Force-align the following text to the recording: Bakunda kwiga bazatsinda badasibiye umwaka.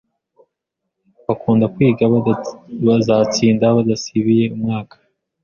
Bakunda 1.25 1.65
kwiga 1.73 2.03
bazatsinda 2.87 3.65
badasibiye 3.77 4.45
umwaka. 4.55 4.95